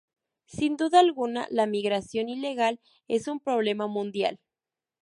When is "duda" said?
0.77-0.99